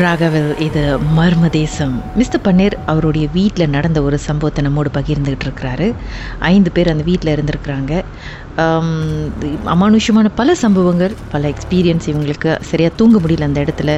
[0.00, 2.02] ராகவல் இது மர்ம தேசம்.
[2.14, 5.94] மிஸ்டர் பன்னீர் அவருடைய வீட்டில் நடந்த ஒரு சம்பவத்தை நம்மோடு பகிர்ந்துகிட்டு இருக்கிறாரு.
[6.38, 8.02] ஐந்து பேர் அந்த வீட்டில் இருந்திருக்கிறாங்க.
[9.72, 13.90] அமானுஷ்யமான பல சம்பவங்கள் பல எக்ஸ்பீரியன்ஸ் இவங்களுக்கு சரியாக தூங்க முடியல அந்த இடத்துல.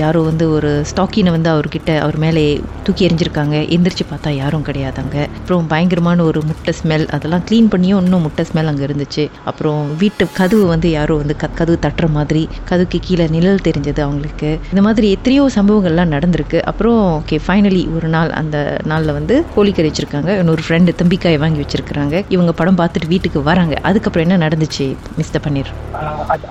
[0.00, 2.44] யாரோ வந்து ஒரு ஸ்டாக்கினை வந்து அவர்கிட்ட அவர் மேலே
[2.86, 3.56] தூக்கி எறிஞ்சிருக்காங்க.
[3.76, 8.70] எந்திரிச்சு பார்த்தா யாரும் கிடையாதாங்க அப்புறம் பயங்கரமான ஒரு முட்டை ஸ்மெல் அதெல்லாம் க்ளீன் பண்ணியும் இன்னும் முட்டை ஸ்மெல்
[8.72, 9.24] அங்கே இருந்துச்சு.
[9.52, 14.50] அப்புறம் வீட்டு கதவு வந்து யாரோ வந்து க கதவு தட்டுற மாதிரி கதவுக்கு கீழே நிழல் தெரிஞ்சது அவங்களுக்கு.
[14.72, 16.60] இந்த மாதிரி எத்தனையோ சம்பவங்கள்லாம் நடந்திருக்கு.
[16.72, 18.56] அப்புறம் ஓகே ஃபைனலி ஒரு நாள் அந்த
[18.92, 20.30] நாளில் வந்து கோழிக்கறி வச்சிருக்காங்க.
[20.40, 23.74] இன்னொரு ஃப்ரெண்டு தம்பிக்காய் வாங்கி வச்சிருக்காங்க இவங்க படம் பார்த்துட்டு வீட்டுக்கு வராங்க.
[23.88, 24.86] அதுக்கப்புறம் என்ன நடந்துச்சு
[25.20, 25.70] மிஸ்டர் பன்னீர்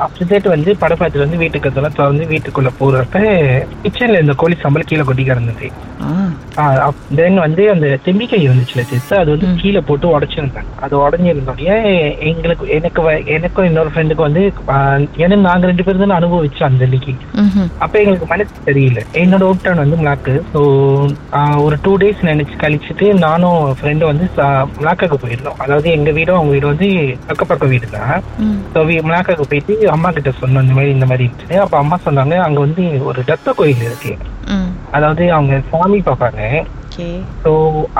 [0.06, 3.20] அப்டேட் வந்து படம் பார்த்துட்டு வந்து வீட்டுக்கு அதெல்லாம் திறந்து வீட்டுக்குள்ள போறப்ப
[3.84, 5.68] கிச்சன்ல இந்த கோழி சம்பளம் கீழே கொட்டி கிடந்தது.
[7.18, 10.72] தென் வந்து அந்த தெம்பிக்கை இருந்துச்சுல சிஸ்ட் அது வந்து கீழே போட்டு உடச்சிருந்தாங்க.
[10.86, 11.72] அது உடஞ்சிருந்தோடய
[12.32, 13.02] எங்களுக்கு எனக்கு
[13.36, 14.44] எனக்கும் இன்னொரு ஃப்ரெண்டுக்கு வந்து
[15.24, 17.14] ஏன்னா நாங்க ரெண்டு பேரும் தான் அனுபவிச்சோம் அந்த அன்னைக்கு.
[17.84, 20.62] அப்ப எங்களுக்கு மனசு தெரியல என்னோட ஓப்டான் வந்து மிளாக்கு ஸோ
[21.66, 24.28] ஒரு டூ டேஸ் நினைச்சு கழிச்சுட்டு நானும் ஃப்ரெண்டும் வந்து
[24.80, 25.60] மிளாக்காக்கு போயிருந்தோம்.
[25.66, 26.98] அதாவது எங்க வீடும் அவங்க வீடு வந்து
[27.30, 28.20] பக்க பக்க வீடு தான்.
[28.74, 32.60] ஸோ மிளாக்காக்கு போயிட்டு அம்மா கிட்ட சொன்னோம் இந்த மாதிரி இந்த மாதிரி இருந்துச்சு அப்ப அம்மா சொன்னாங்க அங்க
[32.66, 34.14] வந்து ஒரு ரத்த கோயில் இருக்கு.
[34.98, 36.42] அதாவது அவங்க சாமி பார்ப்பாங்க
[37.44, 37.52] ஸோ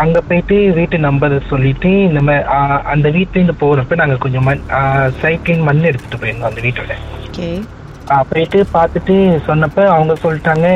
[0.04, 2.46] அங்க போயிட்டு வீட்டு நம்பர் சொல்லிட்டு இந்த மாதிரி
[2.94, 4.64] அந்த வீட்டுல இருந்து போறப்ப நாங்க கொஞ்சம் மண்
[5.22, 6.96] சைக்கிள் மண் எடுத்துட்டு போயிருந்தோம் அந்த வீட்டோட.
[8.32, 9.16] போயிட்டு பார்த்துட்டு
[9.48, 10.68] சொன்னப்ப அவங்க சொல்லிட்டாங்க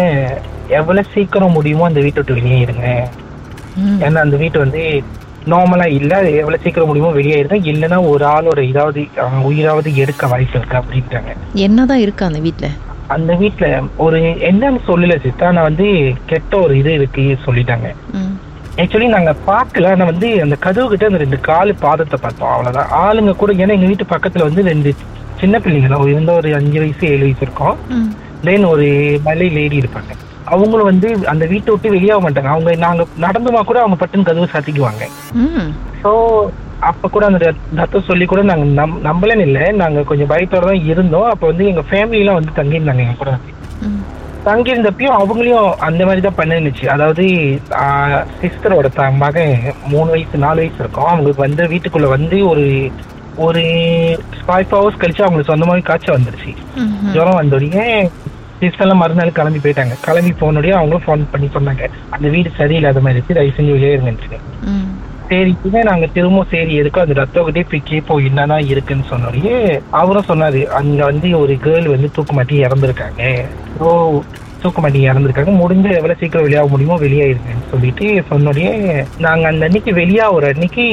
[0.80, 2.88] எவ்வளவு சீக்கிரம் முடியுமோ அந்த வீட்டை விட்டு வெளியே இருங்க.
[4.06, 4.82] ஏன்னா அந்த வீட்டு வந்து
[5.52, 9.02] நார்மலா இல்ல எவ்வளவு சீக்கிரம் முடியுமோ வெளியே இருங்க இல்லைன்னா ஒரு ஆளோட இதாவது
[9.50, 11.32] உயிராவது எடுக்க வாய்ப்பு இருக்கு அப்படின்ட்டாங்க
[11.66, 12.72] என்னதான் இருக்கு அந்த வீட்டில்
[13.16, 13.68] அந்த வீட்டுல
[14.06, 14.20] ஒரு
[14.50, 15.88] என்னன்னு சொல்லல சித்தா நான் வந்து
[16.32, 17.88] கெட்ட ஒரு இது இருக்கு சொல்லிட்டாங்க.
[18.82, 22.94] ஆக்சுவலி நாங்க பார்க்கல ஆனா வந்து அந்த கதவு கிட்ட அந்த ரெண்டு காலு பாதத்தை பார்த்தோம் அவ்வளவுதான்.
[23.04, 24.92] ஆளுங்க கூட ஏன்னா எங்க வீட்டு பக்கத்துல வந்து ரெண்டு
[25.42, 26.08] சின்ன பிள்ளைங்க தான்.
[26.14, 27.78] இருந்த ஒரு அஞ்சு வயசு ஏழு வயசு இருக்கும்.
[28.46, 28.88] தென் ஒரு
[29.28, 30.14] மலை லேடி இருப்பாங்க.
[30.54, 32.50] அவங்களும் வந்து அந்த வீட்டை விட்டு வெளியாக மாட்டாங்க.
[32.56, 35.04] அவங்க நாங்க நடந்துமா கூட அவங்க பட்டுன்னு கதவு சாத்திக்குவாங்க.
[36.02, 36.12] ஸோ
[36.90, 37.40] அப்ப கூட அந்த
[37.80, 39.66] ரத்தம் சொல்லி கூட நாங்க நம் நம்பலன்னு இல்லை.
[39.82, 41.30] நாங்க கொஞ்சம் பயத்தோட தான் இருந்தோம்.
[41.34, 43.34] அப்ப வந்து எங்க ஃபேமிலி எல்லாம் வந்து தங்கியிருந்தாங்க எங்க கூட.
[44.48, 47.26] தங்கியிருந்தப்பயும் அவங்களையும் அந்த மாதிரி தான் பண்ணுச்சு அதாவது
[48.42, 49.54] சிஸ்டரோட த மகன்
[49.92, 51.12] மூணு வயசு நாலு வயசு இருக்கும்.
[51.12, 52.66] அவங்களுக்கு வந்து வீட்டுக்குள்ள வந்து ஒரு
[53.46, 53.62] ஒரு
[54.48, 56.52] ஃபைவ் ஹவர்ஸ் கழிச்சு அவங்களுக்கு சொந்தமாவே காய்ச்சல் வந்துருச்சு.
[57.14, 57.88] ஜுரம் வந்தோடனே
[58.64, 59.96] சிஸ்டர் எல்லாம் மறுநாள் கிளம்பி போயிட்டாங்க.
[60.06, 61.86] கிளம்பி போனோடய அவங்களும் ஃபோன் பண்ணி சொன்னாங்க.
[62.10, 63.34] அந்த வீடு சரியில்லாத மாதிரி இருக்கு.
[63.34, 64.40] தயவு செஞ்சு வெளியே இருங்கன்னு
[64.74, 64.92] ம்.
[65.30, 69.56] சரி இதுவே நாங்க திரும்ப சரி எதுக்கும் அந்த ரத்த கிட்டே போய் கேட்போம் என்னதான் இருக்குன்னு சொன்னோடயே
[69.92, 70.62] அவரும் சொன்னாரு.
[70.80, 73.22] அங்க வந்து ஒரு கேர்ள் வந்து தூக்கு மாட்டி இறந்துருக்காங்க.
[73.80, 73.88] ஸோ
[74.64, 75.54] தூக்கு மாட்டி இறந்துருக்காங்க.
[75.62, 78.72] முடிஞ்ச எவ்வளவு சீக்கிரம் வெளியாக முடியுமோ வெளியாயிருங்கன்னு சொல்லிட்டு சொன்னோடயே
[79.26, 80.86] நாங்க அந்த அன்னைக்கு வெளியாகிற அன்னைக்கு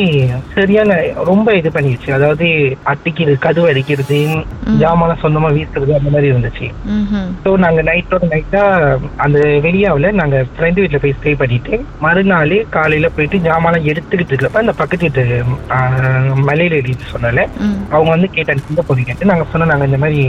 [0.57, 0.97] சரியான
[1.31, 2.47] ரொம்ப இது பண்ணிடுச்சு அதாவது
[2.93, 4.19] அட்டிக்கிறது கதவு அடிக்கிறது
[4.83, 6.67] ஜாமான் சொந்தமா வீசுறது அந்த மாதிரி இருந்துச்சு.
[7.45, 8.63] ஸோ நாங்க நைட்டோட நைட்டா
[9.25, 14.75] அந்த வெளியாவில் நாங்க ஃப்ரெண்டு வீட்டில் போய் ஸ்டே பண்ணிட்டு மறுநாள் காலையில போயிட்டு ஜாமான் எடுத்துக்கிட்டு இருக்கிறப்ப அந்த
[14.81, 15.25] பக்கத்து வீட்டு
[16.49, 17.41] மலையில எழுதி சொன்னால
[17.95, 20.21] அவங்க வந்து கேட்டாங்க எங்க போறீங்கன்ட்டு நாங்க சொன்னோம் நாங்க இந்த மாதிரி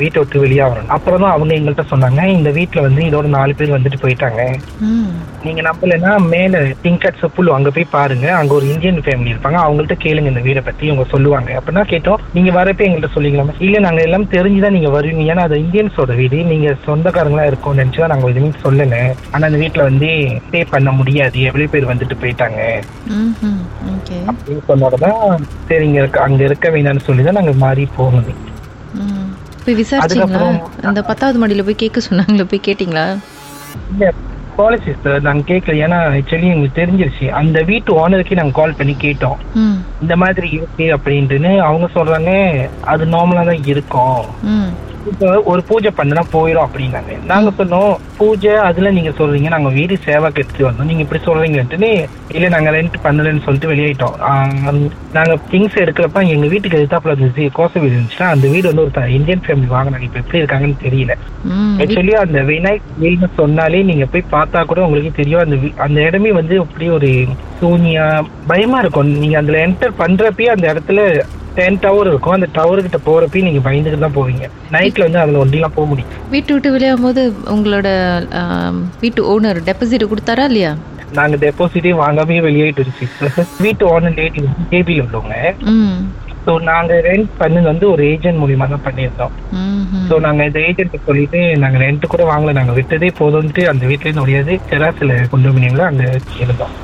[0.00, 0.90] வீட்டை விட்டு வெளியாகிறோம்.
[0.96, 4.54] அப்புறம் தான் அவங்க எங்கள்கிட்ட சொன்னாங்க இந்த வீட்டுல வந்து இதோட நாலு பேர் வந்துட்டு போயிட்டாங்க.
[5.44, 8.34] நீங்க நம்பலைன்னா மேல திங்கட் சப்புல் அங்க போய் பாருங்க.
[8.34, 9.56] அங்க ஒரு இந்தியன் ஃபேமிலி இருப்பாங்க.
[9.56, 10.88] அவங்கள்ட்ட கேளுங்க இந்த வீடை பத்தி.
[10.88, 11.62] அவங்க சொல்லுவாங்க.
[11.62, 12.14] அப்படின்னா கேட்டோம்.
[12.34, 13.52] நீங்க வரப்ப எங்கள்கிட்ட சொல்லிக்கலாமா?
[13.58, 15.36] இல்ல நாங்க எல்லாம் தெரிஞ்சுதான் நீங்க வருவீங்க.
[15.36, 16.44] ஏன்னா அது இந்தியன்ஸோட வீடு.
[16.44, 19.12] நீங்க சொந்தக்காரங்களா இருக்கோம்னு நினைச்சுதான் நாங்க எதுவுமே சொல்லல.
[19.30, 21.40] ஆனா அந்த வீட்டுல வந்து ஸ்டே பண்ண முடியாது.
[21.40, 22.82] எவ்வளவு பேர் வந்துட்டு போயிட்டாங்க.
[24.26, 25.36] அப்படின்னு சொன்னோடதான்
[25.68, 28.44] சரி இங்க இருக்க அங்க இருக்க வேணாம்னு சொல்லிதான் நாங்க மாறி போகணும்
[29.66, 30.46] போய் விசாரிச்சீங்களா?
[30.90, 33.06] அந்த பத்தாவது மாடியில போய் கேட்க சொன்னாங்களே போய் கேட்டிங்களா?
[33.92, 34.12] இல்ல
[34.58, 35.74] பாலிசி சார் நாங்க கேட்கல.
[35.86, 37.26] ஏன்னா ஆக்சுவலி எங்களுக்கு தெரிஞ்சிருச்சு.
[37.40, 39.40] அந்த வீட்டு ஓனருக்கே நாங்க கால் பண்ணி கேட்டோம்.
[40.02, 41.52] இந்த மாதிரி இருக்கு அப்படின்ட்டுன்னு.
[41.68, 42.32] அவங்க சொல்றாங்க
[42.92, 44.22] அது நார்மலா தான் இருக்கும்.
[45.10, 47.24] இப்போ ஒரு பூஜை பண்ணுனா போயிடும் அப்படின்னாங்க.
[47.24, 50.84] நாங்க சொன்னோம் பூஜை அதுல நீங்க சொல்றீங்க நாங்க வீடு சேவாக்கு எடுத்துட்டு வந்தோம்.
[50.84, 51.90] நீங்க இப்படி சொல்றீங்கன்ட்டுன்னு
[52.28, 54.16] இல்ல நாங்க ரெண்ட் பண்ணலன்னு சொல்லிட்டு வெளியிட்டோம்.
[54.28, 59.12] ஆஹ் நாங்க திங்ஸ் எடுக்கிறப்ப எங்க வீட்டுக்கு எதிர்த்தாப்புல இருந்துச்சு கோச வீடு இருந்துச்சுன்னா அந்த வீடு வந்து ஒரு
[59.12, 60.00] இந்தியன் ஃபேமிலி வாங்கினாங்க.
[60.00, 61.14] இப்ப எப்படி இருக்காங்கன்னு தெரியல.
[61.78, 65.40] ஆக்சுவலி அந்த விநாயக் கோயில்னு சொன்னாலே நீங்க போய் பார்த்தா கூட உங்களுக்கு தெரியும்.
[65.40, 67.10] அந்த அந்த இடமே வந்து அப்படி ஒரு
[67.60, 69.06] சூனியா பயமா இருக்கும்.
[69.06, 71.00] நீங்க அதுல என்டர் பண்றப்பயே அந்த இடத்துல
[71.58, 72.36] டென் டவர் இருக்கும்.
[72.36, 74.46] அந்த டவர் கிட்ட போறப்பயும் நீங்க பயந்துட்டு தான் போவீங்க.
[74.74, 76.12] நைட்ல வந்து அதுல ஒண்டிலாம் போக முடியும்.
[76.34, 77.22] வீட்டு விட்டு விளையாடும் போது
[77.54, 77.88] உங்களோட
[79.04, 80.74] வீட்டு ஓனர் டெபாசிட் கொடுத்தாரா இல்லையா?
[81.18, 82.84] நாங்க டெபாசிட்டே வாங்காமே வெளியேட்டு
[83.64, 85.36] வீட்டு ஓனர் லேடி ஜேபியில் உள்ளவங்க.
[86.46, 89.32] ஸோ நாங்க ரெண்ட் பண்ணது வந்து ஒரு ஏஜென்ட் மூலியமா தான் பண்ணியிருந்தோம்.
[90.08, 92.52] ஸோ நாங்க இந்த ஏஜென்ட் சொல்லிட்டு நாங்க ரெண்ட் கூட வாங்கல.
[92.58, 95.54] நாங்க விட்டதே போதும்ட்டு அந்த வீட்ல இருந்து முடியாது செராசில கொண்டு
[95.90, 96.04] அங்க
[96.44, 96.74] இருந்தோம்.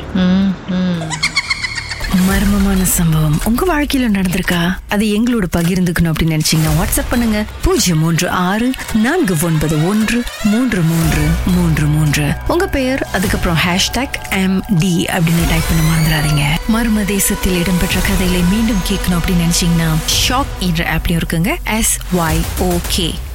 [2.93, 4.77] சம்பவம் உங்க வாழ்க்கையில நடந்திருக்கா?
[4.89, 7.45] அது எங்களோட பகிர்ந்துக்கணும் அப்படின்னு நினைச்சீங்கன்னா வாட்ஸ்அப் பண்ணுங்க.
[7.63, 12.33] பூஜ்ஜியம் மூன்று ஆறு நான்கு ஒன்பது ஒன்று மூன்று மூன்று மூன்று மூன்று.
[12.49, 16.45] உங்க பெயர் அதுக்கப்புறம் ஹேஷ்டாக் எம் டி அப்படின்னு டைப் பண்ண மறந்துடாதீங்க.
[16.77, 19.91] மர்ம தேசத்தில் இடம்பெற்ற கதைகளை மீண்டும் கேட்கணும் அப்படின்னு நினைச்சீங்கன்னா
[20.29, 21.53] ஷாக் என்ற ஆப்லயும் இருக்குங்க.
[21.79, 23.15] S Y okay